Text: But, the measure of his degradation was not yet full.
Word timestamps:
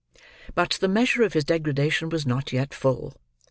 But, 0.55 0.79
the 0.81 0.87
measure 0.87 1.21
of 1.21 1.33
his 1.33 1.43
degradation 1.43 2.09
was 2.09 2.25
not 2.25 2.51
yet 2.51 2.73
full. 2.73 3.13